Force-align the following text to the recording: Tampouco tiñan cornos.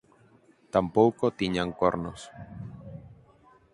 Tampouco 0.73 1.35
tiñan 1.39 1.69
cornos. 1.79 2.21